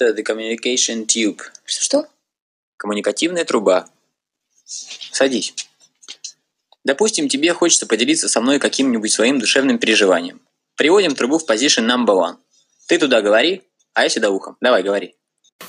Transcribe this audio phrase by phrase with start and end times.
[0.00, 1.40] Это the communication tube.
[1.64, 2.06] Что?
[2.76, 3.88] Коммуникативная труба.
[4.64, 5.54] Садись.
[6.84, 10.40] Допустим, тебе хочется поделиться со мной каким-нибудь своим душевным переживанием.
[10.76, 12.36] Приводим трубу в position number one.
[12.86, 13.62] Ты туда говори,
[13.94, 14.56] а я сюда ухом.
[14.60, 15.14] Давай, говори.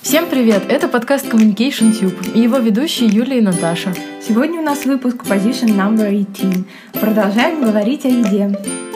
[0.04, 0.64] Всем привет!
[0.70, 3.94] Это подкаст Communication Tube и его ведущие Юлия и Наташа.
[4.26, 6.68] Сегодня у нас выпуск Position Number 18.
[7.02, 8.89] Продолжаем говорить о еде.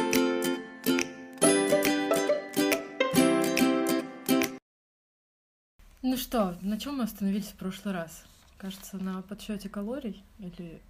[6.05, 8.25] Ну что, на чем мы остановились в прошлый раз?
[8.57, 10.81] Кажется, на подсчете калорий или...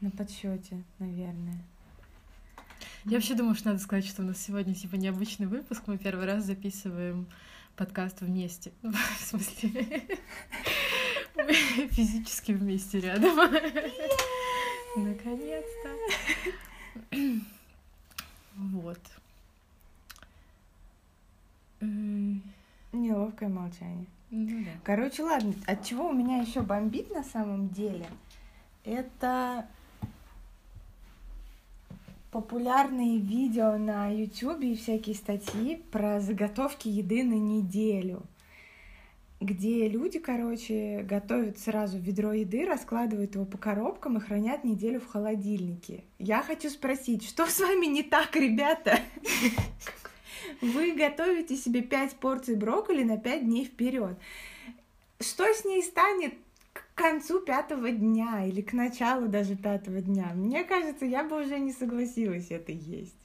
[0.00, 1.62] На подсчете, наверное.
[3.04, 5.82] Я вообще думаю, что надо сказать, что у нас сегодня типа необычный выпуск.
[5.88, 7.26] Мы первый раз записываем
[7.76, 8.72] подкаст вместе.
[8.80, 10.02] Ну, в смысле,
[11.34, 13.36] мы физически вместе рядом.
[14.96, 15.90] Наконец-то.
[18.56, 19.00] Вот.
[22.92, 24.06] Неловкое молчание.
[24.30, 24.70] Ну да.
[24.84, 28.06] Короче, ладно, от чего у меня еще бомбит на самом деле,
[28.84, 29.66] это
[32.30, 38.22] популярные видео на YouTube и всякие статьи про заготовки еды на неделю,
[39.38, 45.08] где люди, короче, готовят сразу ведро еды, раскладывают его по коробкам и хранят неделю в
[45.08, 46.04] холодильнике.
[46.18, 48.98] Я хочу спросить, что с вами не так, ребята?
[50.62, 54.16] Вы готовите себе 5 порций брокколи на 5 дней вперед.
[55.18, 56.34] Что с ней станет
[56.72, 60.30] к концу пятого дня или к началу даже пятого дня?
[60.36, 63.16] Мне кажется, я бы уже не согласилась это есть.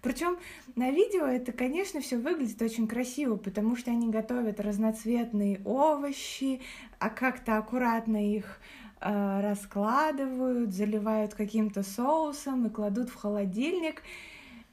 [0.00, 0.38] Причем
[0.76, 6.60] на видео это, конечно, все выглядит очень красиво, потому что они готовят разноцветные овощи,
[7.00, 8.60] а как-то аккуратно их
[9.00, 14.04] э, раскладывают, заливают каким-то соусом и кладут в холодильник.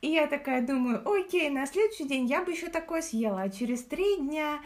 [0.08, 3.83] И я такая думаю, окей, на следующий день я бы еще такое съела, а через
[3.83, 4.61] три дня,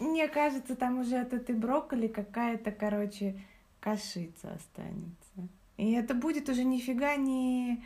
[0.00, 3.36] мне кажется, там уже от этой брокколи какая-то, короче,
[3.78, 5.48] кашица останется.
[5.76, 7.80] И это будет уже нифига не...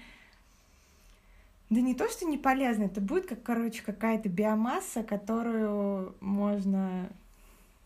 [1.68, 7.10] Да не то, что не полезно, это будет, как, короче, какая-то биомасса, которую можно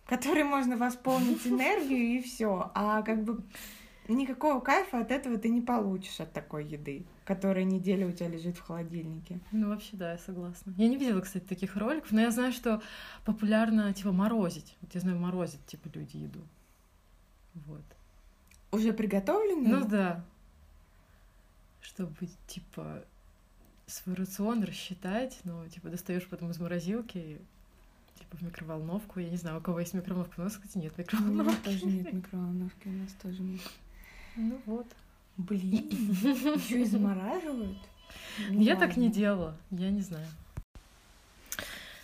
[0.07, 2.71] которой можно восполнить энергию и все.
[2.75, 3.43] А как бы
[4.15, 8.57] никакого кайфа от этого ты не получишь от такой еды, которая неделю у тебя лежит
[8.57, 9.41] в холодильнике.
[9.53, 10.75] Ну, вообще, да, я согласна.
[10.77, 12.83] Я не видела, кстати, таких роликов, но я знаю, что
[13.25, 14.77] популярно, типа, морозить.
[14.81, 16.41] Вот я знаю, морозят, типа, люди еду.
[17.55, 17.85] Вот.
[18.73, 19.81] Уже приготовленную?
[19.81, 20.25] Ну да.
[21.81, 22.15] Чтобы,
[22.47, 23.05] типа,
[23.87, 27.41] свой рацион рассчитать, ну, типа, достаешь потом из морозилки,
[28.19, 29.21] типа, в микроволновку.
[29.21, 31.65] Я не знаю, у кого есть микроволновка, у нас, кстати, нет У меня микроволновки.
[31.65, 33.61] тоже нет микроволновки, у нас тоже нет.
[34.37, 34.87] Ну вот.
[35.37, 37.79] Блин, еще и замораживают?
[38.51, 40.27] Я так не делала, я не знаю.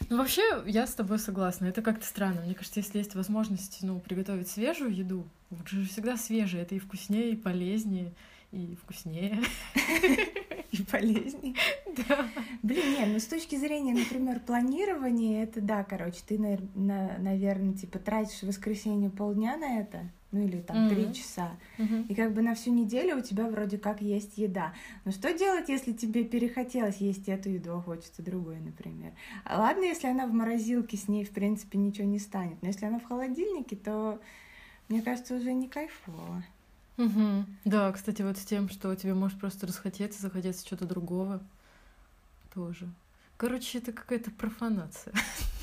[0.08, 1.66] Ну, вообще, я с тобой согласна.
[1.66, 2.42] Это как-то странно.
[2.42, 6.62] Мне кажется, если есть возможность, ну, приготовить свежую еду, вот же всегда свежее.
[6.62, 8.12] Это и вкуснее, и полезнее,
[8.52, 9.40] и вкуснее.
[10.72, 11.54] И полезнее.
[12.08, 12.28] Да.
[12.62, 18.42] Блин, не, ну с точки зрения, например, планирования, это да, короче, ты, наверное, типа тратишь
[18.42, 21.12] воскресенье полдня на это, ну или там три Мгм.
[21.14, 22.02] часа, Мгм.
[22.08, 24.74] и как бы на всю неделю у тебя вроде как есть еда.
[25.04, 29.12] Но что делать, если тебе перехотелось есть эту еду, а хочется другой, например?
[29.44, 32.86] А ладно, если она в морозилке, с ней, в принципе, ничего не станет, но если
[32.86, 34.20] она в холодильнике, то,
[34.88, 36.44] мне кажется, уже не кайфово.
[36.96, 37.46] Мгм.
[37.64, 41.42] Да, кстати, вот с тем, что тебе может просто расхотеться, захотеться чего-то другого.
[42.54, 42.88] Тоже.
[43.36, 45.12] Короче, это какая-то профанация.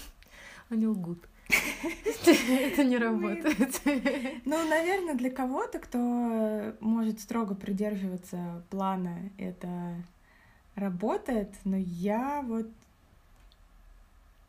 [0.69, 1.27] Они лгут.
[2.25, 3.81] Это не работает.
[4.45, 9.95] Ну, наверное, для кого-то, кто э, может строго придерживаться плана, это
[10.75, 12.67] работает, но я вот...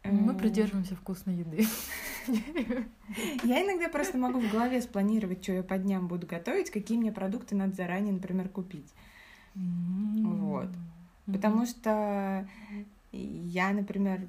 [0.02, 1.66] э, Мы придерживаемся вкусной еды.
[3.44, 7.12] Я иногда просто могу в голове спланировать, что я по дням буду готовить, какие мне
[7.12, 8.90] продукты надо заранее, например, купить.
[9.54, 10.68] Вот.
[11.26, 12.48] Потому что
[13.12, 14.26] я, например, э,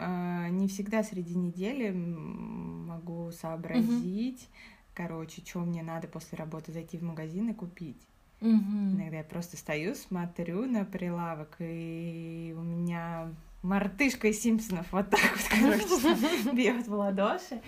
[0.00, 4.48] не всегда среди недели могу сообразить,
[4.94, 8.00] короче, что мне надо после работы зайти в магазин и купить.
[8.40, 8.96] Мгм.
[8.96, 13.30] Иногда я просто стою, смотрю на прилавок, и у меня
[13.62, 17.60] мартышка из Симпсонов вот так вот, короче, бьет в ладоши.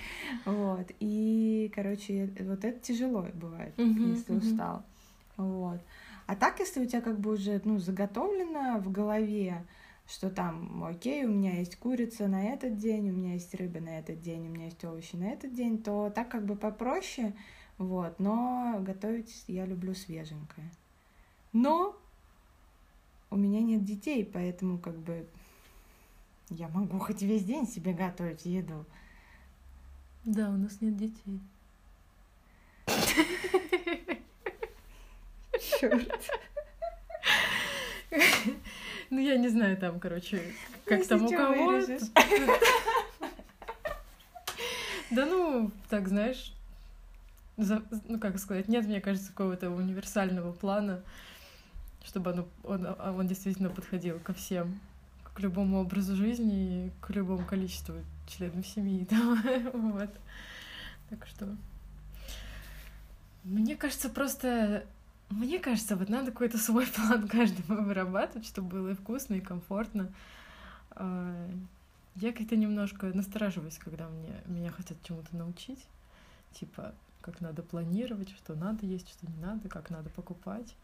[0.47, 0.91] Вот.
[1.01, 4.83] И, короче, вот это тяжело бывает, если устал.
[5.37, 5.81] Вот.
[6.27, 9.65] А так, если у тебя как бы уже ну, заготовлено в голове,
[10.13, 13.99] что там, окей, у меня есть курица на этот день, у меня есть рыба на
[13.99, 17.35] этот день, у меня есть овощи на этот день, то так как бы попроще,
[17.79, 20.71] вот, но готовить я люблю свеженькое.
[21.55, 21.97] Но
[23.31, 25.27] у меня нет детей, поэтому как бы
[26.51, 28.85] Я могу хоть весь день себе готовить еду.
[30.25, 31.41] Да, у нас нет детей.
[35.81, 36.31] Черт.
[39.13, 40.43] Ну, я не знаю, там, короче,
[40.87, 41.79] как Если там у кого.
[45.11, 46.55] Да ну, так, знаешь,
[47.59, 51.03] за- ну, как сказать, нет, мне кажется, какого-то универсального плана,
[52.03, 54.81] чтобы оно, он, а он действительно подходил ко всем,
[55.35, 59.07] к любому образу жизни и к любому количеству членов семьи.
[59.11, 60.11] да, вот.
[61.11, 61.55] Так что...
[63.45, 64.87] Мне кажется, просто...
[65.33, 70.13] Мне кажется, вот надо какой-то свой план каждому вырабатывать, чтобы было и вкусно, и комфортно.
[70.91, 71.51] А,
[72.17, 75.85] Я как-то немножко настораживаюсь, когда мне, меня хотят чему-то научить.
[76.53, 80.75] Типа, как надо планировать, что надо есть, что не надо, как надо покупать.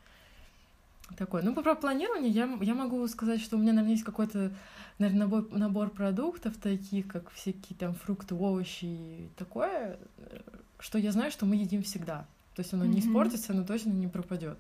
[1.17, 1.43] Такое.
[1.43, 4.53] Ну, про планирование я, я могу сказать, что у меня, наверное, есть какой-то,
[4.99, 10.41] наверное, набор, набор продуктов, таких как всякие там фрукты, овощи и такое, э,
[10.79, 12.27] что я знаю, что мы едим всегда.
[12.59, 13.07] То есть оно не Мгм.
[13.09, 14.59] испортится, но точно не пропадет.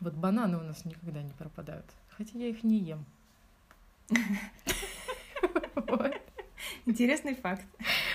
[0.00, 1.84] Вот бананы у нас никогда не пропадают.
[2.16, 3.04] Хотя я их не ем.
[6.86, 7.66] Интересный факт.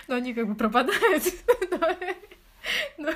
[0.07, 1.24] Но они как бы пропадают.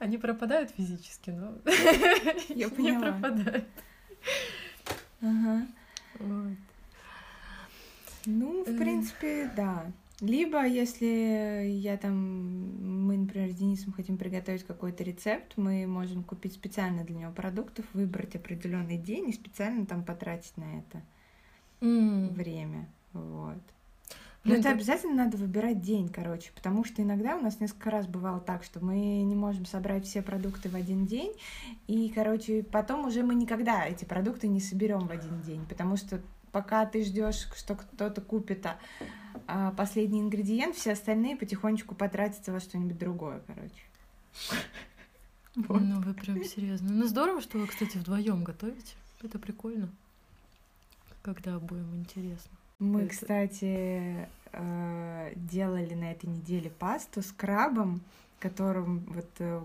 [0.00, 1.54] Они пропадают физически, но
[2.48, 3.64] Я не пропадают.
[5.20, 5.66] Ага.
[6.18, 6.56] Вот.
[8.26, 8.76] Ну, в Э.
[8.78, 9.92] принципе, да.
[10.22, 16.52] Либо, если я там, мы, например, с Денисом хотим приготовить какой-то рецепт, мы можем купить
[16.52, 21.02] специально для него продуктов, выбрать определенный день и специально там потратить на это
[21.80, 22.28] М.
[22.28, 22.86] время.
[23.12, 23.58] Вот.
[24.44, 28.38] Но это обязательно надо выбирать день, короче, потому что иногда у нас несколько раз бывало
[28.38, 31.32] так, что мы не можем собрать все продукты в один день,
[31.88, 36.20] и, короче, потом уже мы никогда эти продукты не соберем в один день, потому что
[36.52, 38.78] пока ты ждешь, что кто-то купит а,
[39.46, 43.72] а, последний ингредиент, все остальные потихонечку потратятся во что-нибудь другое, короче.
[45.54, 45.82] Вот.
[45.82, 46.88] Ну, вы прям серьезно.
[46.90, 48.94] Ну, здорово, что вы, кстати, вдвоем готовите.
[49.22, 49.90] Это прикольно.
[51.20, 52.50] Когда обоим интересно.
[52.78, 58.00] Мы, Это- кстати, э, делали на этой неделе пасту с крабом,
[58.40, 59.58] которым вот э,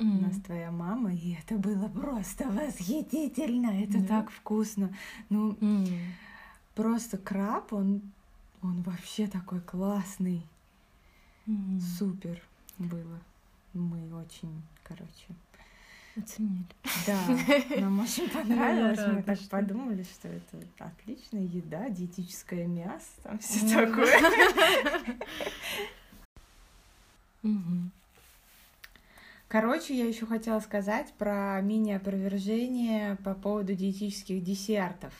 [0.00, 0.22] угостила М.
[0.22, 4.06] нас твоя мама, и это было просто восхитительно, это Да?
[4.08, 4.94] так вкусно.
[5.28, 5.86] Ну, М.
[6.74, 8.00] просто краб, он,
[8.62, 10.42] он вообще такой классный,
[11.46, 11.80] М.
[11.80, 12.40] супер
[12.78, 13.20] было.
[13.74, 15.26] Мы очень, короче,
[16.16, 16.64] Оценили.
[17.06, 17.20] да,
[17.80, 23.60] нам очень понравилось, мы так что- подумали, что это отличная еда, диетическое мясо, там все
[23.86, 24.20] такое.
[29.50, 35.12] Короче, я еще хотела сказать про мини-опровержение по поводу диетических десертов.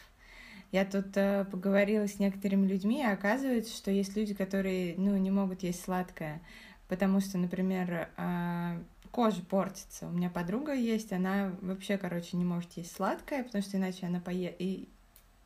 [0.70, 5.32] Я тут э, поговорила с некоторыми людьми, и оказывается, что есть люди, которые ну, не
[5.32, 6.40] могут есть сладкое,
[6.86, 8.78] потому что, например, э,
[9.10, 10.06] кожа портится.
[10.06, 14.20] У меня подруга есть, она вообще, короче, не может есть сладкое, потому что иначе она
[14.20, 14.54] поест...
[14.60, 14.88] И...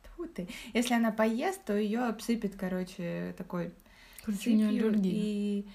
[0.03, 0.47] Тьфу ты.
[0.75, 3.73] Если она поест, то ее обсыпет, короче, такой
[4.23, 5.01] Короче, сыпью.
[5.03, 5.65] И...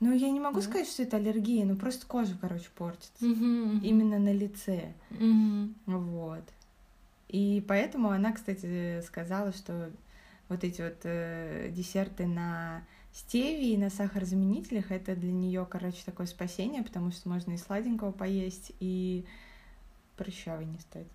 [0.00, 0.62] Ну, я не могу Да?
[0.62, 3.24] сказать, что это аллергия, но просто кожа, короче, портится.
[3.24, 3.78] Мгм, мгм.
[3.84, 4.92] Именно на лице.
[5.10, 5.74] Мгм.
[5.86, 6.44] Вот.
[7.28, 9.90] И поэтому она, кстати, сказала, что
[10.48, 12.82] вот эти вот э, десерты на
[13.12, 18.12] стевии и на сахарозаменителях это для нее, короче, такое спасение, потому что можно и сладенького
[18.12, 19.24] поесть, и
[20.16, 21.06] прыщавой не стать.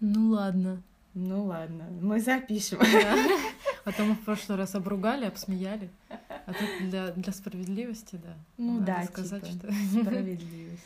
[0.00, 0.82] Ну ладно.
[1.14, 2.78] Ну ладно, мы запишем.
[2.80, 3.16] Да.
[3.84, 5.90] А то мы в прошлый раз обругали, обсмеяли.
[6.46, 8.36] А тут для, для справедливости, да.
[8.58, 10.00] Ну надо да, сказать, типа, что...
[10.00, 10.82] справедливость.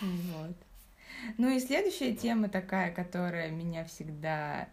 [0.00, 0.56] Вот.
[1.36, 4.68] Ну и следующая тема такая, которая меня всегда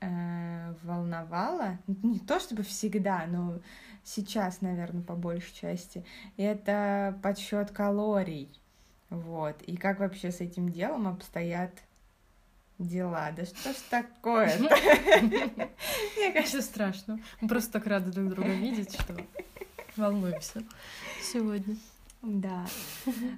[0.00, 3.60] э, волновала, не то чтобы всегда, но
[4.04, 6.04] сейчас, наверное, по большей части,
[6.36, 8.50] это подсчет калорий.
[9.10, 9.62] Вот.
[9.62, 11.72] И как вообще с этим делом обстоят
[12.80, 13.30] дела?
[13.36, 14.62] Да что ж такое-то?
[16.16, 17.20] Мне кажется, страшно.
[17.40, 19.16] Мы просто так рады друг друга видеть, что
[19.96, 20.64] волнуемся
[21.22, 21.76] сегодня.
[22.22, 22.66] да.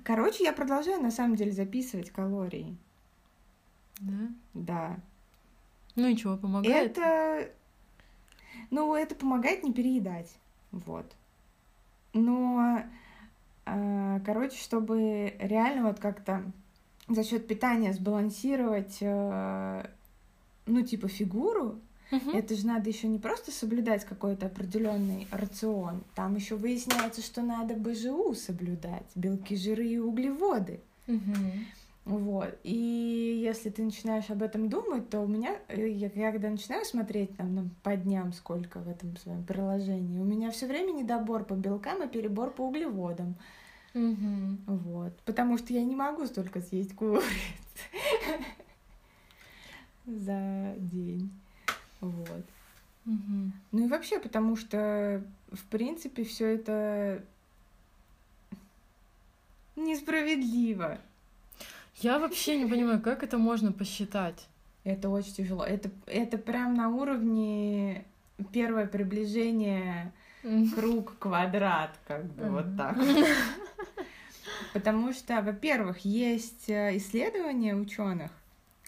[0.04, 2.76] Короче, я продолжаю на самом деле записывать калории.
[4.00, 4.28] Да?
[4.54, 4.96] Да.
[5.94, 6.96] Ну и чего, помогает?
[6.96, 7.50] Это,
[8.70, 10.30] ну, это помогает не переедать,
[10.70, 11.04] вот.
[12.14, 12.82] Но,
[13.66, 16.42] а, короче, чтобы реально вот как-то
[17.14, 19.86] за счет питания сбалансировать, э,
[20.66, 21.78] ну, типа фигуру,
[22.10, 22.36] Мгм.
[22.36, 27.74] это же надо еще не просто соблюдать какой-то определенный рацион, там еще выясняется, что надо
[27.74, 30.80] БЖУ соблюдать, белки, жиры и углеводы.
[31.06, 31.66] Мгм.
[32.04, 32.58] Вот.
[32.64, 37.36] И если ты начинаешь об этом думать, то у меня, э, я когда начинаю смотреть
[37.36, 41.54] там ну, по дням, сколько в этом своем приложении, у меня все время недобор по
[41.54, 43.36] белкам и перебор по углеводам.
[43.94, 44.58] Мгм.
[44.66, 45.12] Вот.
[45.24, 47.22] Потому что я не могу столько съесть куриц
[50.06, 51.30] за день.
[52.00, 52.44] Вот.
[53.04, 53.52] Мгм.
[53.72, 57.22] Ну и вообще, потому что, в принципе, все это
[59.76, 60.98] несправедливо.
[61.96, 64.48] Я вообще не понимаю, как это можно посчитать.
[64.84, 65.64] Это очень тяжело.
[65.64, 68.04] Это, это прям на уровне
[68.52, 70.12] первое приближение
[70.74, 72.96] круг, квадрат, как бы вот так.
[74.72, 78.30] Потому что, во-первых, есть э, исследования ученых,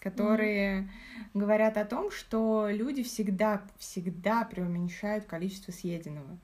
[0.01, 0.89] которые
[1.35, 6.39] говорят о том, что люди всегда, всегда преуменьшают количество съеденного.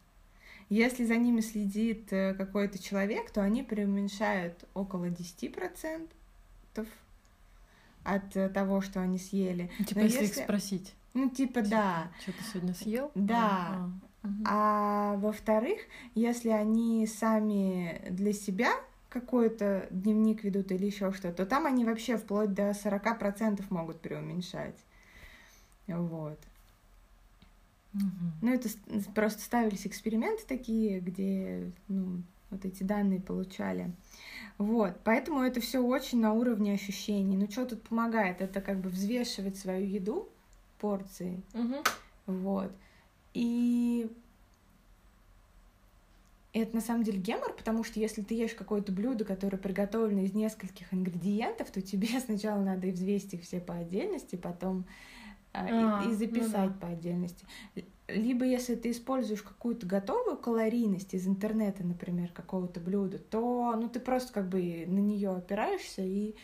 [0.68, 6.08] Если за ними следит э, какой-то человек, то они преуменьшают около 10%
[8.04, 9.70] от э, того, что они съели.
[9.86, 12.10] Типа, Но если их если- спросить, Ну, типа, да.
[12.20, 13.10] что ты сегодня съел?
[13.14, 13.36] Да.
[13.38, 13.90] А,
[14.22, 14.44] а, мгм.
[14.46, 15.80] А во-вторых,
[16.14, 18.70] если они сами для себя
[19.10, 24.76] какой-то дневник ведут или еще что-то, то там они вообще вплоть до 40% могут преуменьшать.
[25.88, 26.38] Вот.
[27.92, 28.32] Мгм.
[28.40, 28.68] Ну, это
[29.14, 33.92] просто ставились эксперименты такие, где, ну, вот эти данные получали.
[34.58, 37.36] Вот, поэтому это все очень на уровне ощущений.
[37.36, 38.40] Ну, что тут помогает?
[38.40, 40.28] Это как бы взвешивать свою еду,
[40.78, 41.82] порции, Мгм.
[42.26, 42.72] вот.
[43.34, 44.10] И
[46.52, 50.34] это на самом деле гемор, потому что если ты ешь какое-то блюдо, которое приготовлено из
[50.34, 54.84] нескольких ингредиентов, то тебе сначала надо и взвесить их все по отдельности, потом
[55.52, 56.76] а, и- А, и, ну записать да.
[56.80, 57.44] по отдельности.
[58.08, 64.00] Либо если ты используешь какую-то готовую калорийность из интернета, например, какого-то блюда, то ну, ты
[64.00, 66.34] просто как бы на нее опираешься и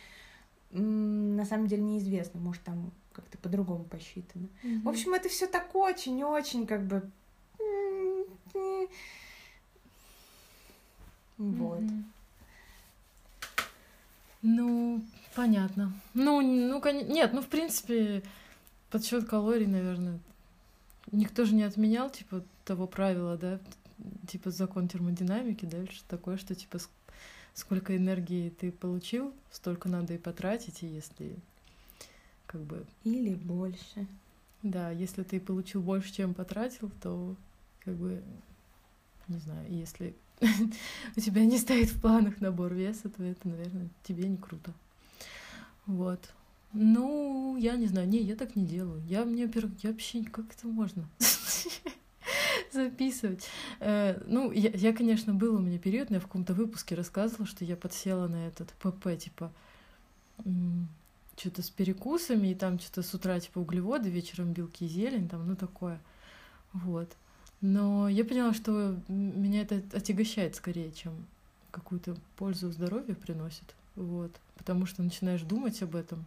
[0.71, 4.49] на самом деле неизвестно, может там как-то по-другому посчитано.
[4.85, 7.11] В общем, это все так очень-очень как бы...
[11.39, 11.83] Вот.
[14.43, 15.03] Ну,
[15.35, 15.93] понятно.
[16.15, 18.23] Ну, ну, кон- нет, ну, в принципе,
[18.91, 20.19] подсчет калорий, наверное,
[21.13, 23.59] никто же не отменял, типа, того правила, да,
[24.29, 26.89] типа, закон термодинамики, да, или что такое, что, типа, ск-
[27.55, 31.37] сколько энергии ты получил, столько надо и потратить, и если,
[32.47, 34.07] как бы, Или больше.
[34.63, 37.35] да, если ты получил больше, чем потратил, то,
[37.85, 38.23] как бы,
[39.29, 40.15] не знаю, если
[41.17, 44.73] у тебя не стоит в планах набор веса, то это, наверное, тебе не круто.
[45.87, 46.21] Вот.
[46.73, 49.03] Ну, я не знаю, не, я так не делаю.
[49.07, 51.09] Я мне, во-первых, я вообще, как это можно
[52.73, 53.47] записывать?
[53.81, 57.47] Э, Ну, я, я, конечно, был у меня период, но я в каком-то выпуске рассказывала,
[57.47, 59.53] что я подсела на этот ПП, типа,
[61.37, 65.47] что-то с перекусами, и там что-то с утра, типа, углеводы, вечером белки и зелень, там,
[65.47, 66.01] ну, такое.
[66.73, 67.11] Вот.
[67.61, 71.27] Но я поняла, что меня это отягощает скорее, чем
[71.71, 73.75] какую-то пользу здоровью приносит.
[73.95, 74.33] Вот.
[74.57, 76.25] Потому что начинаешь думать об этом.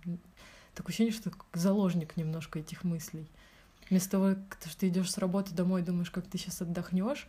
[0.75, 3.27] Такое ощущение, что заложник немножко этих мыслей.
[3.89, 7.27] Вместо того, что ты идешь с работы домой, думаешь, как ты сейчас отдохнешь,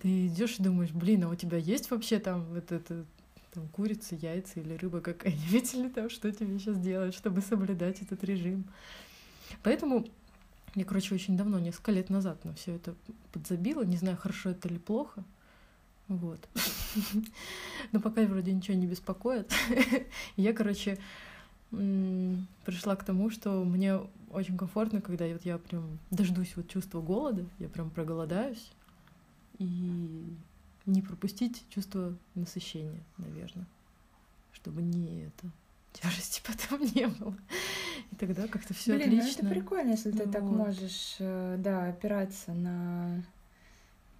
[0.00, 3.04] ты идешь и думаешь, блин, а у тебя есть вообще там вот это
[3.52, 8.24] там курица, яйца или рыба какая-нибудь, или там что тебе сейчас делать, чтобы соблюдать этот
[8.24, 8.64] режим.
[9.62, 10.06] Поэтому
[10.74, 12.94] я, короче, очень давно, несколько лет назад на все это
[13.32, 13.82] подзабила.
[13.82, 15.22] Не знаю, хорошо это или плохо.
[16.08, 16.48] Вот.
[17.92, 19.52] Но пока вроде ничего не беспокоит.
[20.36, 20.98] Я, короче,
[21.70, 23.98] пришла к тому, что мне
[24.30, 28.72] очень комфортно, когда вот я прям дождусь вот чувства голода, я прям проголодаюсь,
[29.58, 30.36] и
[30.84, 33.66] не пропустить чувство насыщения, наверное,
[34.52, 35.50] чтобы не это
[35.92, 37.34] тяжести потом не было.
[38.10, 39.40] И тогда как-то все Блин, ну отлично.
[39.40, 40.52] это прикольно, если ты так Вот.
[40.66, 43.22] можешь, э, да, опираться на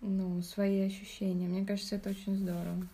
[0.00, 1.46] ну, свои ощущения.
[1.48, 2.86] Мне кажется, это очень здорово.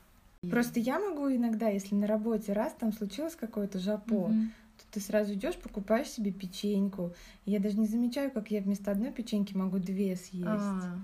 [0.42, 4.52] И- Просто я могу иногда, если на работе раз там случилось какое-то жапо, Мгм.
[4.76, 7.12] то ты сразу идешь, покупаешь себе печеньку.
[7.44, 10.98] И я даже не замечаю, как я вместо одной печеньки могу две съесть, А,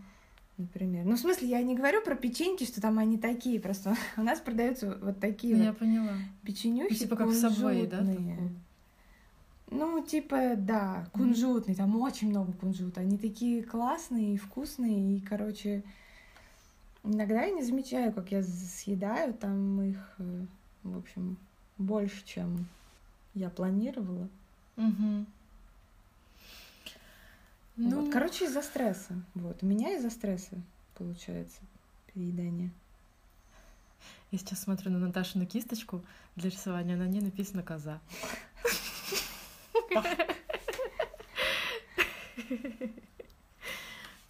[0.58, 1.04] например.
[1.04, 4.40] Ну, в смысле, я не говорю про печеньки, что там они такие, просто у нас
[4.40, 6.12] продаются вот такие ну, я вот поняла.
[6.44, 7.98] печенюхи Ну, типа как в Subway, да?
[7.98, 8.50] такой?
[9.74, 13.00] Ну, типа, да, кунжутный, там очень много кунжута.
[13.00, 15.82] Они такие классные и вкусные, и, короче,
[17.02, 20.44] иногда я не замечаю, как я съедаю там их, э,
[20.84, 21.36] в общем,
[21.76, 22.66] больше, чем
[23.34, 24.28] я планировала.
[24.76, 25.26] Мгм.
[27.76, 28.12] Ну, Вот.
[28.12, 29.20] Короче, из-за стресса.
[29.34, 29.62] Вот.
[29.62, 30.56] У меня из-за стресса
[30.94, 31.60] получается
[32.12, 32.70] переедание.
[34.30, 36.00] Я сейчас смотрю на Наташу на кисточку
[36.36, 38.00] для рисования, на ней написано коза.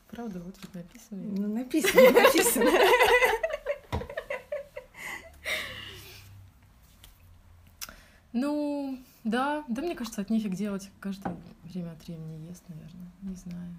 [0.09, 1.23] Правда, вот тут написано.
[1.23, 2.71] Ну, написано, написано.
[8.33, 13.37] Ну, да, да, мне кажется, от нефиг делать каждое время от времени ест, наверное, не
[13.37, 13.77] знаю.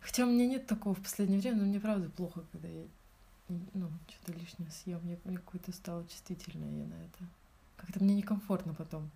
[0.00, 2.84] Хотя у меня нет такого в последнее время, но мне правда плохо, когда я
[3.48, 5.00] ну, что-то лишнее съем.
[5.02, 7.24] Мне, мне какое-то стало чувствительное я на это.
[7.76, 9.10] Как-то мне некомфортно потом.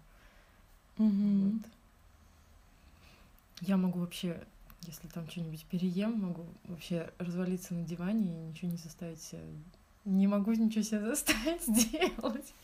[0.98, 1.62] Вот.
[3.60, 4.42] Я могу вообще,
[4.82, 9.40] если там что-нибудь переем, могу вообще развалиться на диване и ничего не заставить себя.
[10.04, 12.54] Не могу ничего себе заставить сделать.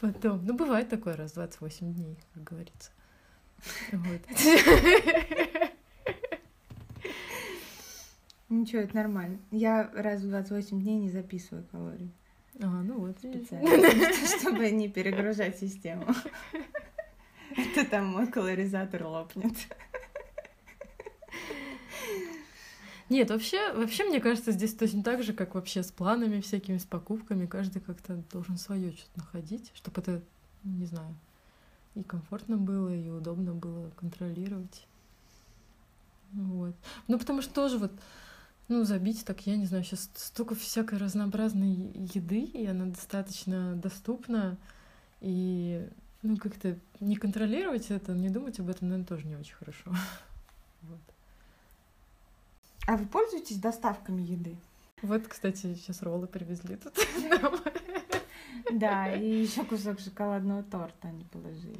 [0.00, 0.44] Потом.
[0.44, 2.90] Ну, бывает такое раз в 28 дней, как говорится.
[3.92, 4.22] Вот.
[8.48, 9.38] Ничего, это нормально.
[9.52, 12.10] Я раз в 28 дней не записываю калории.
[12.60, 13.16] А, ну вот.
[13.18, 13.68] Специально,
[14.40, 16.06] чтобы не перегружать систему.
[17.56, 19.56] Это там мой калоризатор лопнет.
[23.08, 26.84] Нет, вообще, вообще, мне кажется, здесь точно так же, как вообще с планами всякими, с
[26.84, 27.44] покупками.
[27.46, 30.22] Каждый как-то должен свое что-то находить, чтобы это,
[30.62, 31.16] не знаю,
[31.96, 34.86] и комфортно было, и удобно было контролировать.
[36.32, 36.76] Вот.
[37.08, 37.92] Ну, потому что тоже вот,
[38.68, 41.72] ну, забить так, я не знаю, сейчас столько всякой разнообразной
[42.14, 44.56] еды, и она достаточно доступна,
[45.20, 45.84] и,
[46.22, 49.90] ну, как-то не контролировать это, не думать об этом, наверное, тоже не очень хорошо.
[50.82, 50.98] Вот.
[52.86, 54.56] А вы пользуетесь доставками еды?
[55.02, 56.94] Вот, кстати, сейчас роллы привезли тут.
[58.72, 61.78] Да, и еще кусок шоколадного торта они положили.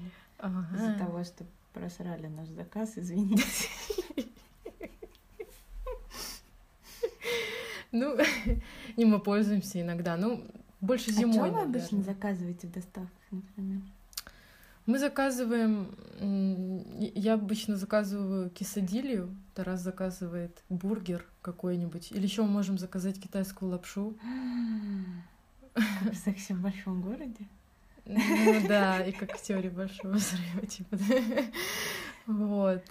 [0.74, 3.44] Из-за того, что просрали наш заказ, извините.
[7.92, 8.16] Ну,
[8.96, 10.16] и мы пользуемся иногда.
[10.16, 10.44] Ну,
[10.80, 13.80] больше А зимой, что вы обычно заказываете в доставках, например?
[14.90, 15.94] Мы заказываем...
[17.14, 22.10] Я обычно заказываю кисадилью, Тарас заказывает бургер какой-нибудь.
[22.10, 24.16] Или еще мы можем заказать китайскую лапшу.
[25.74, 27.46] Как в сексе в большом городе?
[28.04, 30.98] Ну да, и как в теории большого взрыва, типа.
[32.26, 32.82] Вот.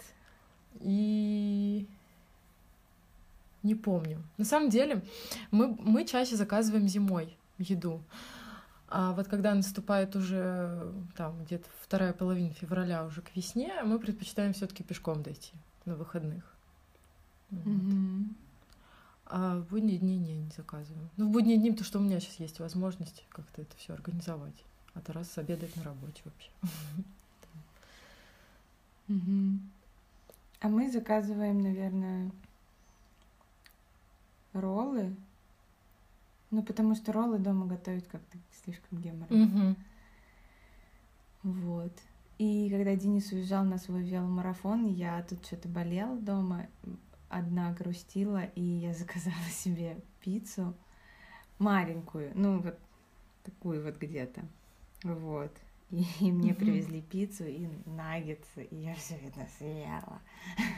[0.80, 1.86] И
[3.62, 4.24] не помню.
[4.38, 5.04] На самом деле,
[5.52, 8.02] мы, мы чаще заказываем зимой еду.
[8.92, 14.54] А вот когда наступает уже там где-то вторая половина февраля, уже к весне, мы предпочитаем
[14.54, 15.54] все-таки пешком дойти
[15.86, 16.44] на выходных.
[17.52, 17.66] Вот.
[17.66, 18.36] Мгм.
[19.28, 21.08] А в будние дни не, не заказываю.
[21.18, 24.56] Ну, в будние дни, потому что у меня сейчас есть возможность как-то это все организовать.
[24.96, 26.50] А Тарас обедает на работе вообще.
[30.62, 32.32] А мы заказываем, наверное,
[34.54, 35.16] роллы.
[36.52, 39.46] Ну, потому что роллы дома готовить как-то слишком геморройно.
[39.46, 39.76] Мгм.
[41.44, 41.94] Вот.
[42.38, 46.68] И когда Денис уезжал на свой веломарафон, я тут что-то болела дома,
[47.28, 50.74] одна грустила, и я заказала себе пиццу
[51.60, 52.80] маленькую, ну вот
[53.44, 54.44] такую вот где-то.
[55.04, 55.52] Вот.
[55.92, 56.60] И, и мне Мгм.
[56.60, 60.22] привезли пиццу и наггетсы, и я все это съела.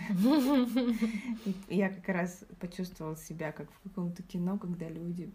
[1.70, 5.32] Я как раз почувствовала себя как в каком-то кино, когда люди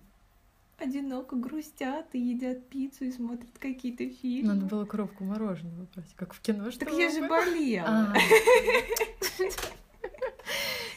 [0.79, 4.55] одиноко грустят и едят пиццу и смотрят какие-то фильмы.
[4.55, 6.65] Надо было коробку мороженого брать, как в кино.
[6.71, 7.87] Так что я же болела.
[7.89, 8.15] А.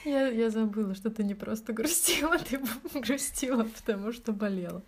[0.05, 2.59] Я, я забыла, что ты не просто грустила, ты
[2.99, 4.81] грустила, потому что болела.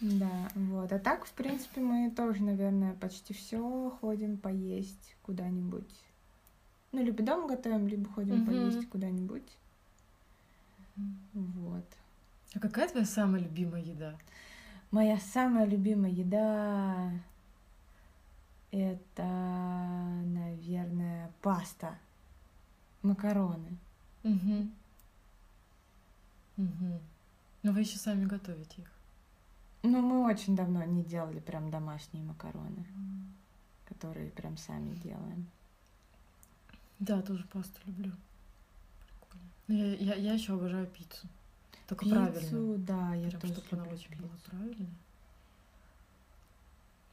[0.00, 0.92] Да, вот.
[0.92, 5.88] А так, в принципе, мы тоже, наверное, почти все ходим поесть куда-нибудь.
[6.92, 8.46] Ну, либо дома готовим, либо ходим Мгм.
[8.46, 9.48] поесть куда-нибудь.
[11.32, 11.84] Вот.
[12.54, 14.16] А какая твоя самая любимая еда?
[14.90, 17.12] Моя самая любимая еда
[18.70, 21.98] это, наверное, паста,
[23.02, 23.76] макароны.
[24.24, 24.68] Угу.
[26.58, 27.00] Угу.
[27.62, 28.90] Но вы еще сами готовите их.
[29.82, 32.84] Ну, мы очень давно не делали прям домашние макароны,
[33.86, 35.46] которые прям сами делаем.
[36.98, 38.12] Да, тоже пасту люблю.
[39.06, 39.48] Прикольно.
[39.68, 41.28] Но я, я, я еще обожаю пиццу.
[41.88, 42.78] Только Пиццу, правильно.
[42.78, 44.50] да, я Прям, тоже чтобы она очень была пиццу.
[44.50, 44.94] правильная.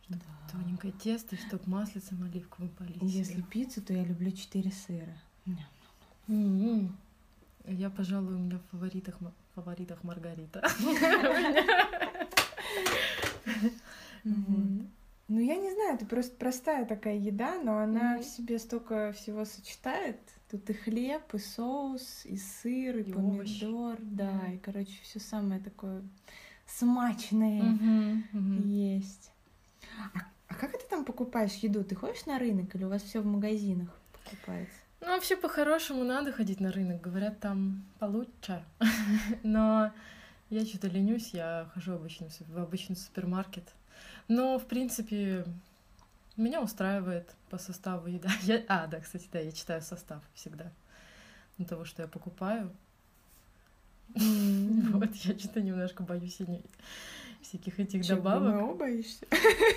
[0.09, 0.19] Да.
[0.51, 2.97] Тоненькое тесто, чтобы маслицем оливковым полить.
[3.01, 5.17] Если пиццу, то я люблю четыре сыра.
[6.27, 6.95] М-м.
[7.65, 9.17] Я, пожалуй, у меня в фаворитах,
[9.55, 10.61] фаворитах Маргарита.
[14.25, 14.89] Мгм.
[15.27, 18.21] Ну, я не знаю, это просто простая такая еда, но она Мгм.
[18.23, 20.19] в себе столько всего сочетает.
[20.51, 23.65] Тут и хлеб, и соус, и сыр, и, И овощи.
[23.65, 24.51] помидор, да, Мгм.
[24.53, 26.03] и, короче, все самое такое
[26.67, 28.67] смачные Мгм, мгм.
[28.67, 29.31] есть.
[30.13, 31.83] А, а как ты там покупаешь еду?
[31.83, 34.77] Ты ходишь на рынок или у вас все в магазинах покупается?
[35.01, 37.01] Ну, вообще, по-хорошему, надо ходить на рынок.
[37.01, 38.63] Говорят, там получше.
[39.43, 39.91] Но
[40.51, 43.73] я что-то ленюсь, я хожу обычно в обычный супермаркет.
[44.27, 45.45] Но, в принципе,
[46.38, 48.29] меня устраивает по составу еда.
[48.43, 48.63] Я...
[48.67, 50.71] А, да, кстати, да, я читаю состав всегда.
[51.57, 52.71] На того, что я покупаю.
[54.15, 56.61] Вот, я что-то немножко боюсь не-
[57.41, 58.53] всяких этих Чё, добавок.
[58.55, 59.25] ГМО боишься?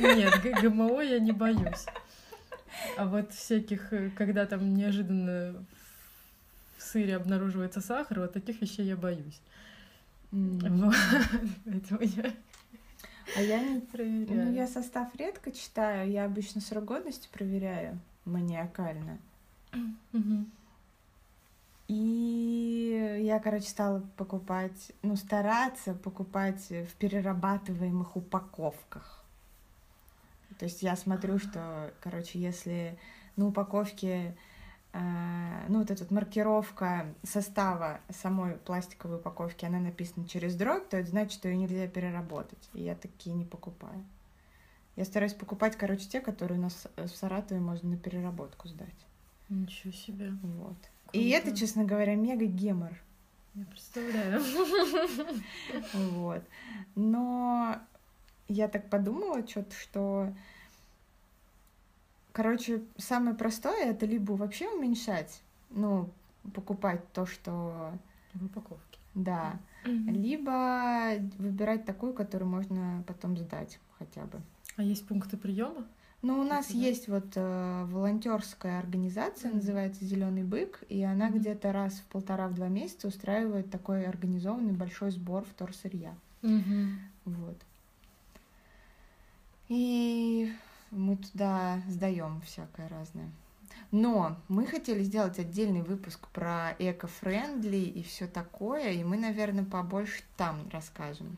[0.01, 1.87] Нет, Г- ГМО я не боюсь.
[2.97, 5.55] А вот всяких, э, когда там неожиданно
[6.77, 9.41] в сыре обнаруживается сахар, вот таких вещей я боюсь.
[10.31, 10.95] Вот.
[11.65, 12.33] Поэтому я
[13.37, 13.81] А я не...
[13.81, 14.47] проверяю.
[14.47, 19.19] Ну, я состав редко читаю, я обычно срок годности проверяю маниакально.
[21.89, 29.25] И я, короче, стала покупать, ну, стараться покупать в перерабатываемых упаковках.
[30.59, 32.99] То есть я смотрю, что, короче, если
[33.37, 34.37] на упаковке,
[34.93, 41.11] ну, вот эта вот маркировка состава самой пластиковой упаковки, она написана через дробь, то это
[41.11, 42.71] значит, что ее нельзя переработать.
[42.75, 44.05] И я такие не покупаю.
[44.97, 48.89] Я стараюсь покупать, короче, те, которые у нас в Саратове можно на переработку сдать.
[49.49, 50.33] Ничего себе.
[50.43, 50.77] Вот.
[51.13, 51.57] И это, Круто.
[51.61, 52.93] честно говоря, мега гемор.
[53.55, 54.43] Я представляю.
[55.93, 56.43] Вот.
[56.95, 57.79] Но
[58.49, 60.35] я так подумала что-то, что,
[62.39, 66.09] короче, самое простое это либо вообще уменьшать, ну,
[66.55, 67.93] покупать то, что,
[68.33, 69.01] В упаковке.
[69.17, 70.15] да, Мгм.
[70.15, 74.41] либо выбирать такую, которую можно потом сдать хотя бы.
[74.77, 75.85] А есть пункты приема?
[76.23, 76.79] Ну, у нас да.
[76.79, 79.57] есть вот волонтерская организация, Мгм.
[79.57, 81.41] называется Зеленый бык, и она Мгм.
[81.41, 86.15] где-то раз в полтора-два месяца устраивает такой организованный большой сбор вторсырья.
[87.25, 87.59] Вот.
[89.69, 90.53] И
[90.91, 93.31] мы туда сдаем всякое разное.
[93.91, 100.23] Но мы хотели сделать отдельный выпуск про эко-френдли и все такое, и мы, наверное, побольше
[100.37, 101.37] там расскажем.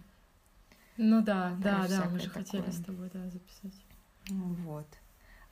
[0.97, 2.77] Ну да, Про да, да, мы же хотели такое.
[2.77, 3.81] с тобой, да, записать.
[4.29, 4.87] Вот.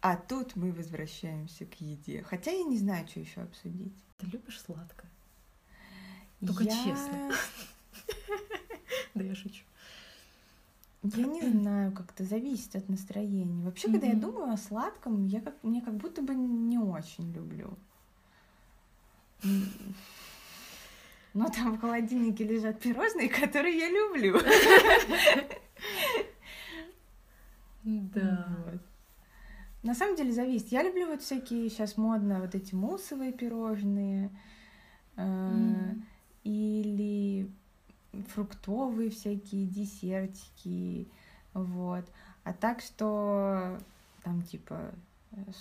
[0.01, 2.23] А тут мы возвращаемся к еде.
[2.23, 3.95] Хотя я не знаю, что еще обсудить.
[4.19, 5.11] Ты любишь сладкое?
[6.45, 7.33] Только Я- честно.
[9.15, 9.65] Да, я шучу.
[11.16, 13.64] Я не знаю, как-то зависит от настроения.
[13.64, 17.77] Вообще, когда я думаю о сладком, я как мне как будто бы не очень люблю.
[21.35, 24.38] Но там в холодильнике лежат пирожные, которые я люблю.
[27.85, 28.49] Да.
[29.83, 30.68] На самом деле зависит.
[30.68, 34.31] Я люблю вот всякие сейчас модно вот эти муссовые пирожные
[35.16, 35.94] э,
[36.42, 37.49] или
[38.28, 41.09] фруктовые всякие десертики,
[41.54, 42.04] вот.
[42.44, 43.78] А так что
[44.22, 44.92] там типа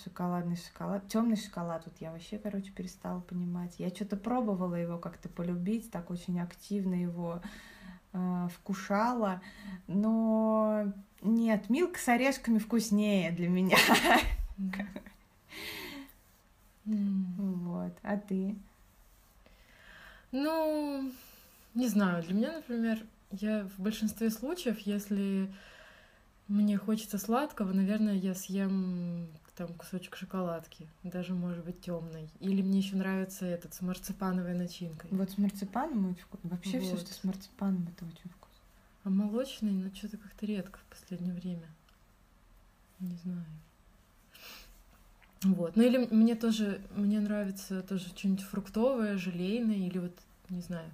[0.04, 3.74] шоколадный шоколад, темный шоколад, вот я вообще, короче, перестала понимать.
[3.78, 7.40] Я что-то пробовала его как-то полюбить, так очень активно его
[8.12, 9.40] э, вкушала,
[9.86, 10.92] но
[11.22, 13.76] нет, милк с орешками вкуснее для меня.
[16.90, 17.92] Вот.
[18.02, 18.56] А ты?
[20.32, 21.12] Ну,
[21.74, 25.52] не знаю, для меня, например, я в большинстве случаев, если
[26.48, 32.30] мне хочется сладкого, наверное, я съем там кусочек шоколадки, даже может быть темный.
[32.38, 35.10] Или мне еще нравится этот с марципановой начинкой.
[35.10, 36.50] Вот с марципаном очень вкусно.
[36.50, 37.00] Вообще все, Вот.
[37.00, 38.62] что с марципаном, это очень вкусно.
[39.04, 41.66] А молочный, ну что-то как-то редко в последнее время.
[43.00, 43.44] Не знаю.
[45.42, 45.76] Вот.
[45.76, 50.16] Ну или мне тоже, мне нравится тоже что-нибудь фруктовое, желейное, или вот,
[50.48, 50.90] не знаю,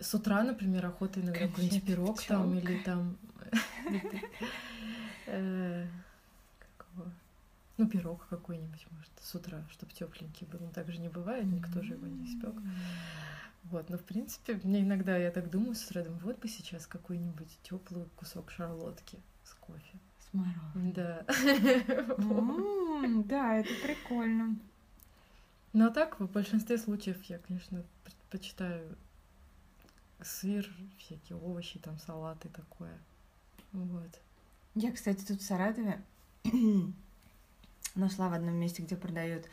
[0.00, 3.16] с утра, например, охота иногда какой-нибудь пирог там, или там...
[5.26, 5.86] э?
[7.76, 10.58] Ну, пирог какой-нибудь, может, с утра, чтобы тепленький был.
[10.60, 12.54] Но так же не бывает, никто же его не испек.
[13.64, 16.86] Вот, но в принципе, мне иногда я так думаю с утра, думаю, вот бы сейчас
[16.86, 19.98] какой-нибудь теплый кусок шарлотки с кофе.
[20.20, 20.92] С мороженым.
[20.92, 21.24] Да.
[23.26, 24.58] Да, это прикольно.
[25.72, 28.96] Но а так, в большинстве случаев я, конечно, предпочитаю
[30.22, 32.98] сыр, всякие овощи, там салаты такое.
[33.72, 34.20] Вот.
[34.74, 36.02] Я, кстати, тут в Саратове
[37.94, 39.48] нашла в одном месте, где продают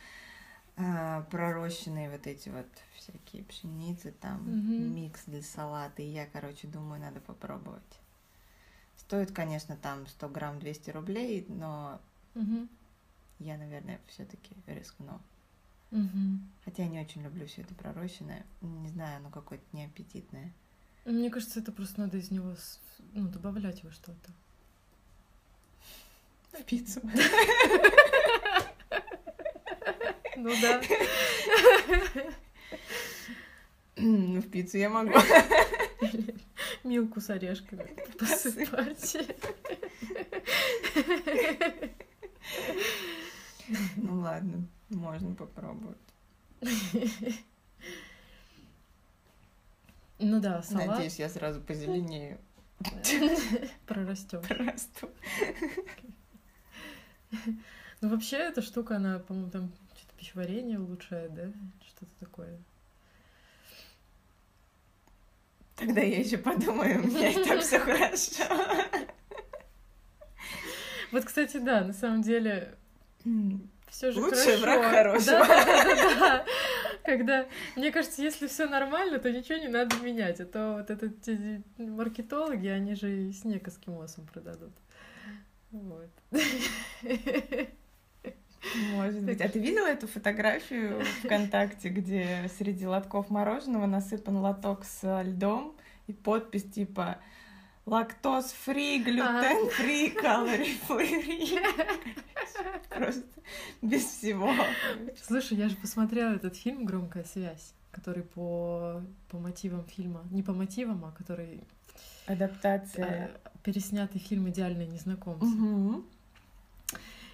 [0.76, 4.94] а, пророщенные вот эти вот всякие пшеницы, там Мгм.
[4.94, 6.02] микс для салата.
[6.02, 7.82] И я, короче, думаю, надо попробовать.
[8.96, 12.00] Стоит, конечно, там 100 грамм 200 рублей, но
[12.34, 12.68] Мгм.
[13.38, 15.20] я, наверное, все-таки рискну.
[15.90, 16.48] Мгм.
[16.64, 18.44] Хотя я не очень люблю все это пророщенное.
[18.60, 20.52] Не знаю, оно какое-то неаппетитное.
[21.04, 22.54] Мне кажется, это просто надо из него
[23.12, 24.30] ну, добавлять во что-то.
[26.52, 27.00] В пиццу.
[30.38, 30.82] Ну да.
[33.96, 35.14] Ну, в пиццу я могу.
[36.84, 39.16] Милку с орешками посыпать.
[43.96, 45.98] Ну ладно, можно попробовать.
[50.18, 52.38] Ну да, салат Надеюсь, я сразу позеленею.
[53.86, 54.46] прорастет.
[54.46, 55.08] Просто.
[58.00, 61.50] Ну вообще эта штука, она, по-моему, там что-то пищеварение улучшает, да?
[61.86, 62.58] Что-то такое.
[65.76, 68.44] Тогда я еще подумаю, у меня и так все хорошо.
[71.10, 72.76] Вот, кстати, да, на самом деле
[73.88, 74.60] все же Лучший хорошо.
[74.62, 75.38] враг хорошего.
[75.38, 76.44] Да, да, да, да, да.
[77.04, 77.46] Когда,
[77.76, 80.40] мне кажется, если все нормально, то ничего не надо менять.
[80.40, 84.72] А то вот это те маркетологи, они же и снег эскимосам продадут.
[85.70, 86.10] Вот.
[88.92, 89.40] Может быть.
[89.40, 96.12] А ты видела эту фотографию ВКонтакте, где среди лотков мороженого насыпан лоток с льдом и
[96.12, 97.18] подпись типа
[97.86, 101.60] лактоз фри, глютен фри, калори фри.
[102.90, 103.24] Просто
[103.80, 104.52] без всего.
[105.22, 110.52] Слушай, я же посмотрела этот фильм «Громкая связь», который по, по мотивам фильма, не по
[110.52, 111.62] мотивам, а который
[112.26, 113.30] Адаптация.
[113.44, 115.46] э, переснятый фильм «Идеальные незнакомцы».
[115.46, 116.04] Мгм.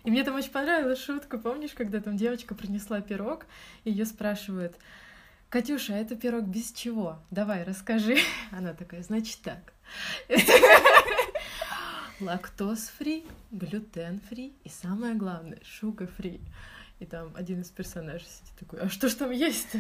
[0.05, 3.47] И мне там очень понравилась шутка, помнишь, когда там девочка принесла пирог,
[3.85, 4.77] и ее спрашивают,
[5.53, 7.19] Катюша, это пирог без чего?
[7.31, 8.17] Давай, расскажи.
[8.53, 9.75] Она такая, значит так.
[12.21, 16.41] Лактоз-фри, глютен-фри и самое главное, шуга-фри.
[17.01, 19.69] И там один из персонажей сидит такой, а что ж там есть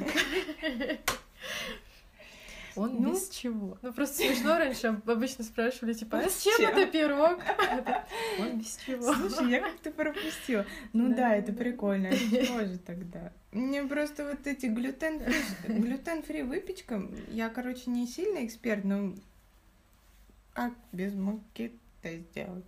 [2.76, 3.12] Он Ну.
[3.12, 3.76] без чего.
[3.82, 7.38] Ну, просто смешно раньше об- обычно спрашивали, типа, а с чем это пирог?
[8.38, 9.12] Он без чего.
[9.14, 10.64] Слушай, я как-то пропустила.
[10.92, 11.34] Ну Да.
[11.34, 12.06] это прикольно.
[12.06, 13.32] Это тоже тогда.
[13.52, 15.20] Мне просто вот эти глютен
[15.68, 19.14] глютен фри выпечка, я, короче, не сильно эксперт, но
[20.54, 22.64] как без муки это сделать?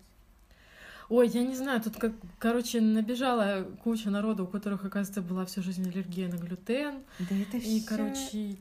[1.11, 5.63] Ой, я не знаю, тут, как, короче, набежала куча народу, у которых, оказывается, была всю
[5.63, 7.03] жизнь аллергия на глютен.
[7.19, 8.57] Да это И, всё короче,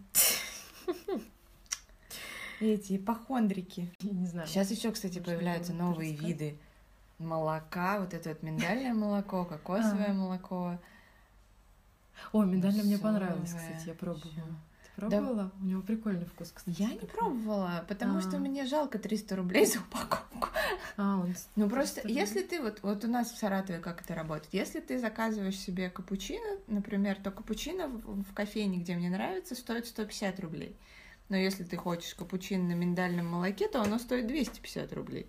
[2.71, 3.91] эти ипохондрики.
[4.01, 4.47] не знаю.
[4.47, 6.57] Сейчас еще, кстати, появляются новые виды
[7.19, 10.13] молока, вот это вот миндальное молоко, кокосовое Ага.
[10.13, 10.79] молоко.
[12.31, 14.31] Ой, миндальное мне понравилось, кстати, я пробовала.
[14.95, 15.51] пробовала?
[15.61, 16.79] У него прикольный вкус, кстати.
[16.81, 18.39] Я не пробовала, потому что А.
[18.39, 20.49] мне жалко 300 рублей за упаковку.
[20.97, 21.33] А, он...
[21.55, 24.79] Ну просто, Просто- если ты вот, вот у нас в Саратове как это работает, если
[24.79, 30.39] ты заказываешь себе капучино, например, то капучино в, в кофейне, где мне нравится, стоит 150
[30.39, 30.75] рублей.
[31.29, 35.27] Но если ты хочешь капучино на миндальном молоке, то оно стоит 250 рублей.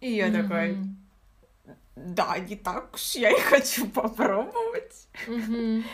[0.00, 0.96] И я такой, Мгм.
[1.96, 5.08] да, не так уж я и хочу попробовать.
[5.28, 5.84] Мгм.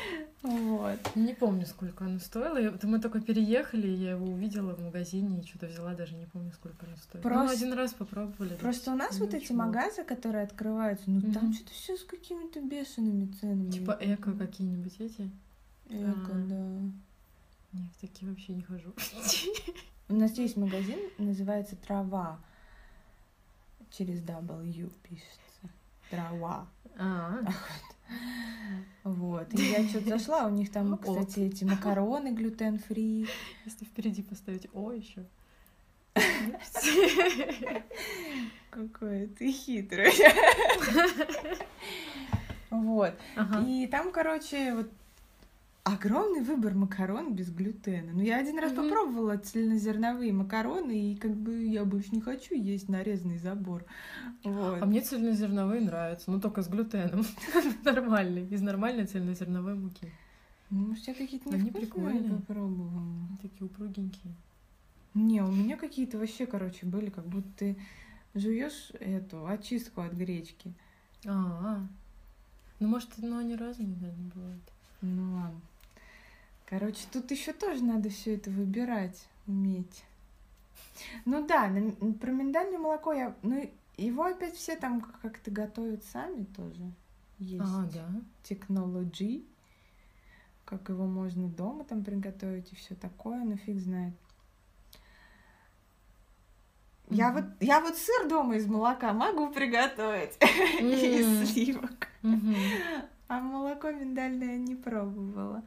[0.42, 0.98] Вот.
[1.16, 2.56] Не помню, сколько оно стоило.
[2.56, 6.52] Это Мы только переехали, я его увидела в магазине и что-то взяла, даже не помню,
[6.52, 7.22] сколько оно стоит.
[7.24, 8.54] Ну, Просто- один раз попробовали.
[8.54, 9.58] Просто у нас Ну, вот эти ничего.
[9.58, 11.52] магазы, которые открываются, ну там Мгм.
[11.54, 13.70] что-то все с какими-то бешеными ценами.
[13.70, 15.28] Типа эко какие-нибудь эти.
[15.90, 16.44] Эко, А.
[16.48, 16.78] да.
[17.72, 18.94] Не, в такие вообще не хожу.
[20.08, 22.38] У нас есть магазин, называется Трава.
[23.90, 25.70] Через W пишется.
[26.10, 26.66] Трава.
[26.96, 27.40] А,
[29.04, 29.52] Вот.
[29.54, 33.28] И я что-то зашла, у них там, кстати, эти макароны глютен-фри.
[33.64, 35.24] если впереди поставить О еще.
[38.70, 40.12] Какой ты хитрый.
[42.70, 43.14] Вот.
[43.34, 43.66] Ага.
[43.66, 44.90] И там, короче, вот
[45.94, 48.12] огромный выбор макарон без глютена.
[48.12, 48.82] Ну, я один раз Мгм.
[48.84, 53.84] попробовала цельнозерновые макароны, и как бы я больше не хочу есть нарезанный забор.
[54.44, 54.82] Вот.
[54.82, 57.24] А мне цельнозерновые нравятся, но только с глютеном.
[57.84, 60.10] Нормальный, из нормальной цельнозерновой муки.
[60.70, 62.30] Ну, может, я какие-то невкусные прикольные.
[62.38, 63.02] попробовала.
[63.40, 64.34] Такие упругенькие.
[65.14, 67.76] Не, у меня какие-то вообще, короче, были, как будто ты
[68.34, 70.74] жуешь эту очистку от гречки.
[71.26, 71.86] А,
[72.78, 74.62] ну может, ну они разные, не бывают.
[75.00, 75.60] Ну ладно.
[76.68, 80.04] Короче, тут еще тоже надо все это выбирать, уметь.
[81.24, 81.70] Ну да,
[82.20, 83.34] про миндальное молоко я.
[83.42, 86.92] Ну, его опять все там как-то готовят сами тоже.
[87.38, 88.06] Есть А, да.
[88.42, 89.44] технологии.
[90.66, 94.12] Как его можно дома там приготовить и все такое, ну фиг знает.
[97.08, 97.36] Я Мгм.
[97.36, 100.36] вот, я вот сыр дома из молока могу приготовить.
[100.42, 100.86] М.
[100.90, 102.08] Из сливок.
[102.20, 102.54] Мгм.
[103.28, 105.62] А молоко миндальное не пробовала.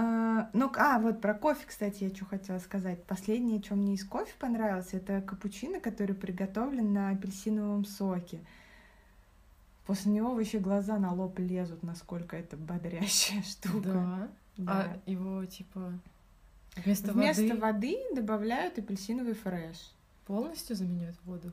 [0.00, 3.02] А, ну, а, вот про кофе, кстати, я что хотела сказать.
[3.02, 8.38] Последнее, что мне из кофе понравилось, это капучино, который приготовлен на апельсиновом соке.
[9.86, 13.80] После него вообще глаза на лоб лезут, насколько это бодрящая штука.
[13.92, 14.28] Да.
[14.56, 14.72] Да.
[15.06, 15.92] А его типа
[16.76, 19.90] вместо, Вместо воды воды добавляют апельсиновый фреш.
[20.26, 21.50] полностью заменяют воду?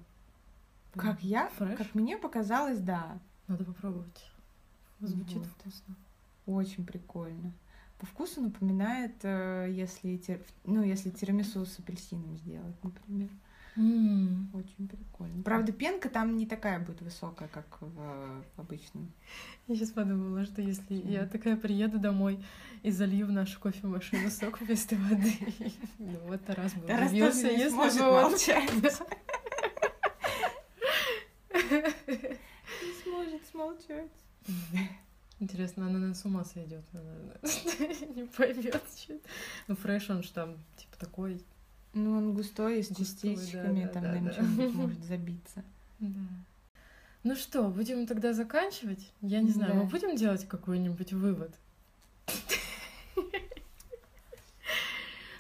[0.96, 1.78] Как я, Фреш?
[1.80, 3.18] как мне показалось, да.
[3.48, 4.32] Надо попробовать.
[5.00, 5.48] Звучит Вот.
[5.48, 5.96] вкусно.
[6.46, 7.52] Очень прикольно.
[8.06, 13.30] По вкусу напоминает, э, если, тир- ну, если тирамису с апельсином сделать, например.
[13.78, 14.52] М.
[14.54, 15.42] Очень прикольно.
[15.42, 19.12] Правда, пенка там не такая будет высокая, как в, в обычном.
[19.68, 21.10] Я сейчас подумала, что если Мгм.
[21.10, 22.38] я такая приеду домой
[22.84, 25.34] и залью в нашу кофемашину сок вместо воды,
[25.98, 28.72] ну вот Тарас бы удивился, если бы молчать.
[31.56, 34.12] Не сможет смолчать.
[35.40, 37.38] Интересно, она на с ума сойдет, наверное.
[38.16, 38.82] Не поймет.
[39.68, 41.42] Ну, фреш, он же там, типа, такой.
[41.94, 44.34] Ну, он густой, с да, частичками, да, там да, на да.
[44.34, 45.64] чем-нибудь может забиться.
[47.24, 49.12] Ну что, будем тогда заканчивать?
[49.22, 49.80] Я не знаю, Да.
[49.80, 51.54] мы будем делать какой-нибудь вывод?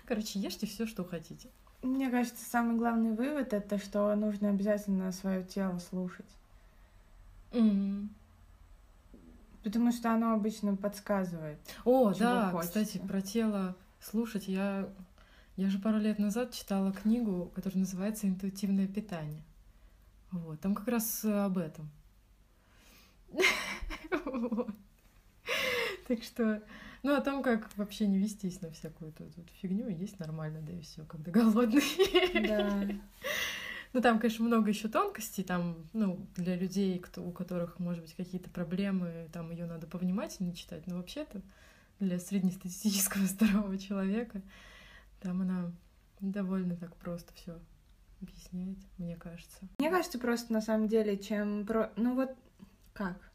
[0.05, 1.49] Короче, ешьте все, что хотите.
[1.81, 6.25] Мне кажется, самый главный вывод это, что нужно обязательно свое тело слушать.
[9.65, 11.57] Потому что оно обычно подсказывает.
[11.85, 12.83] О, да, хочется.
[12.83, 14.47] кстати, про тело слушать.
[14.47, 14.87] Я,
[15.57, 19.41] я же пару лет назад читала книгу, которая называется «Интуитивное питание».
[20.29, 21.89] Вот, там как раз э, об этом.
[26.07, 26.61] Так что,
[27.01, 30.73] ну, о том, как вообще не вестись на всякую эту, эту фигню, есть нормально, да
[30.73, 31.81] и все, когда голодный.
[32.47, 32.87] Да.
[33.95, 38.13] Ну, там, конечно, много еще тонкостей, там, ну, для людей, кто, у которых, может быть,
[38.13, 41.41] какие-то проблемы, там ее надо повнимательнее читать, но вообще-то
[42.01, 44.41] для среднестатистического здорового человека
[45.21, 45.71] там она
[46.19, 47.57] довольно так просто все
[48.21, 49.65] объясняет, мне кажется.
[49.77, 51.93] Мне кажется, просто на самом деле, чем про...
[51.95, 52.35] Ну вот
[52.91, 53.31] как?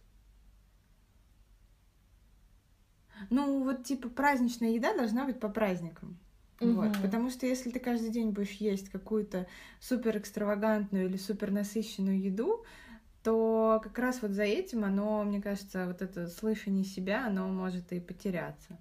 [3.30, 6.18] Ну вот типа праздничная еда должна быть по праздникам.
[6.60, 7.02] Вот, Мгм.
[7.02, 9.46] потому что если ты каждый день будешь есть какую-то
[9.80, 12.64] супер экстравагантную или супер насыщенную еду,
[13.22, 17.92] то как раз вот за этим оно, мне кажется, вот это слышание себя, оно может
[17.92, 18.78] и потеряться.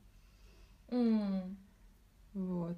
[2.34, 2.78] Вот.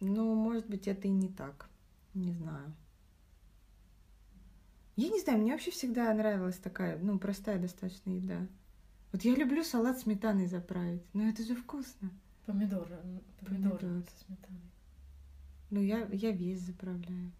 [0.00, 1.68] Ну, может быть, это и не так.
[2.14, 2.74] Не знаю.
[4.96, 8.46] Я не знаю, мне вообще всегда нравилась такая, ну, простая достаточно еда.
[9.12, 11.02] Вот я люблю салат сметаной заправить.
[11.14, 12.10] Но это же вкусно.
[12.46, 12.98] Помидоры,
[13.40, 14.02] помидоры Помидор.
[14.10, 14.60] со сметаной.
[15.70, 17.32] Ну, я, я весь заправляю.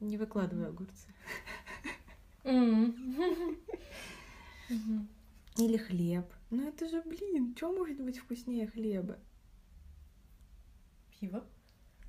[0.00, 1.08] Не выкладываю огурцы.
[5.58, 6.26] Или хлеб.
[6.50, 9.18] Ну, это же, блин, что может быть вкуснее хлеба?
[11.18, 11.44] Пиво.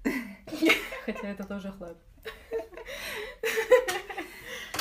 [1.05, 1.97] Хотя это тоже хлеб.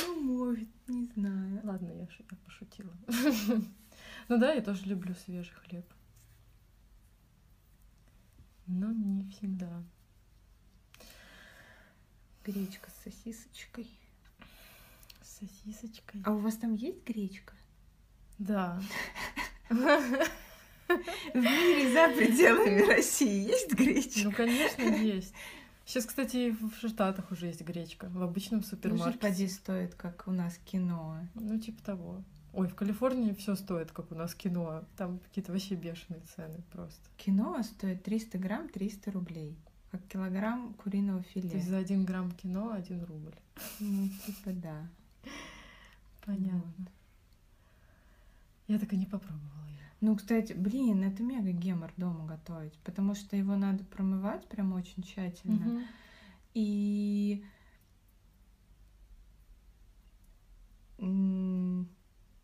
[0.06, 1.60] Ну, может, не знаю.
[1.64, 2.92] Ладно, я, я пошутила.
[4.28, 5.86] Ну да, я тоже люблю свежий хлеб.
[8.68, 9.82] Но не всегда.
[12.44, 13.86] Гречка с сосисочкой.
[15.22, 16.22] С сосисочкой.
[16.24, 17.54] А у вас там есть гречка?
[18.38, 18.80] Да.
[19.68, 19.74] В
[21.34, 24.20] мире за пределами России есть гречка?
[24.24, 25.34] Ну, конечно, есть.
[25.84, 28.08] Сейчас, кстати, в Штатах уже есть гречка.
[28.10, 29.18] В обычном Ну, супермаркете.
[29.18, 31.18] поди стоит, как у нас кино.
[31.34, 32.22] Ну, типа того.
[32.58, 34.82] Ой, в Калифорнии все стоит, как у нас кино.
[34.96, 37.00] Там какие-то вообще бешеные цены просто.
[37.16, 39.56] Кино стоит 300 грамм 300 рублей.
[39.92, 41.50] Как килограмм куриного То филе.
[41.50, 43.36] есть за один грамм кино один рубль.
[43.78, 44.88] Ну, типа да.
[46.26, 46.88] Понятно.
[48.66, 49.78] Я так и не попробовала ее.
[50.00, 55.04] Ну, кстати, блин, это мега гемор дома готовить, потому что его надо промывать прям очень
[55.04, 55.86] тщательно.
[56.54, 57.44] И
[60.98, 61.88] м,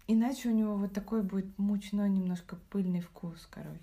[0.06, 3.80] иначе у него вот такой будет мучной, немножко пыльный вкус, короче.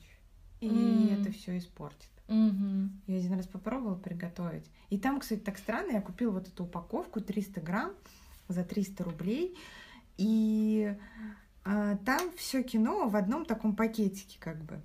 [0.59, 1.19] И М.
[1.19, 2.09] это все испортит.
[2.27, 3.01] Мгм.
[3.07, 4.65] Я один раз попробовала приготовить.
[4.89, 7.91] И там, кстати, так странно, я купила вот эту упаковку 300 грамм
[8.47, 9.57] за 300 рублей.
[10.17, 10.95] И
[11.63, 14.81] а, там все кино в одном таком пакетике, как бы,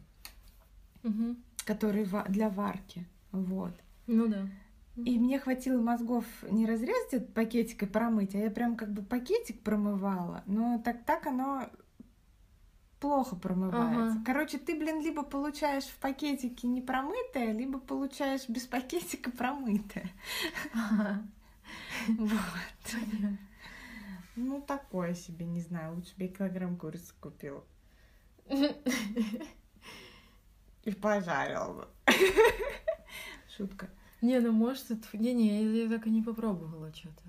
[1.02, 1.36] Мгм.
[1.64, 3.06] который для варки.
[3.32, 3.74] Вот.
[4.06, 4.48] Ну да.
[4.96, 9.02] И мне хватило мозгов не разрезать этот пакетик и промыть, а я прям как бы
[9.02, 10.42] пакетик промывала.
[10.46, 11.68] Но так так оно
[12.98, 14.12] плохо промывается.
[14.12, 14.22] Ага.
[14.24, 20.10] Короче, ты, блин, либо получаешь в пакетике не промытое, либо получаешь без пакетика промытое.
[22.08, 22.96] Вот.
[24.36, 25.96] Ну, такое себе, не знаю.
[25.96, 27.64] Лучше бы я килограмм курицы купила.
[30.84, 31.88] И пожарила бы.
[33.56, 33.88] Шутка.
[34.22, 35.06] Не, ну может это...
[35.16, 37.22] Не-не, я, я так и не попробовала что-то.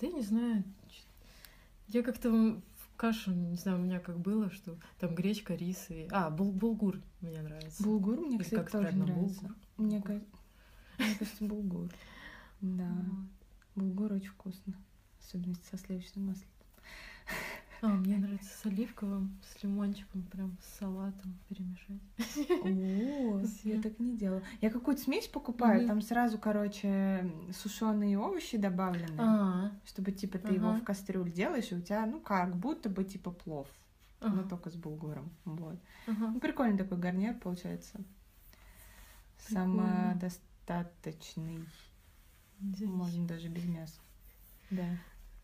[0.00, 0.64] Да я не знаю.
[1.88, 6.06] Я как-то в кашу, не знаю, у меня как было, что там гречка, рис и...
[6.10, 7.82] А, бул- булгур мне нравится.
[7.82, 9.40] Булгур мне, Или кстати, как тоже правильно, нравится.
[9.40, 9.56] булгур?
[9.76, 10.22] Мне, ка-
[10.98, 11.90] мне кажется, булгур.
[12.60, 12.92] Да.
[13.74, 14.74] Булгур очень вкусно.
[15.20, 16.48] Особенно со сливочным маслом.
[17.82, 22.02] А, мне нравится с оливковым, с лимончиком, прям с салатом перемешать.
[22.62, 24.42] О, я так не делала.
[24.60, 30.74] Я какую-то смесь покупаю, там сразу, короче, сушеные овощи добавлены, А, чтобы типа ты его
[30.74, 33.66] в кастрюль делаешь, и у тебя, ну как будто бы типа плов,
[34.20, 35.30] но только с булгуром.
[35.44, 35.78] Вот.
[36.06, 38.00] Ну, прикольный такой гарнир получается.
[39.38, 41.64] Самодостаточный.
[42.58, 44.00] Можно даже без мяса.
[44.70, 44.98] Да.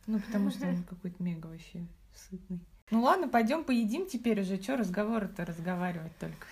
[0.06, 1.86] Ну, потому что он какой-то мега вообще
[2.16, 2.60] сытный.
[2.90, 4.58] Ну ладно, пойдем поедим теперь уже.
[4.58, 6.46] Че разговоры-то разговаривать только.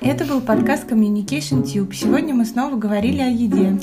[0.00, 1.92] Это был подкаст Communication Tube.
[1.92, 3.78] Сегодня мы снова говорили о еде.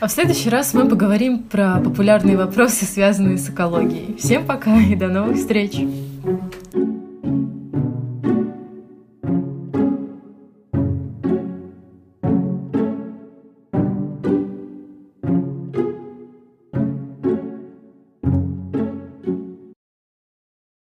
[0.00, 4.16] А в следующий раз мы поговорим про популярные вопросы, связанные с экологией.
[4.16, 5.80] Всем пока и до новых встреч!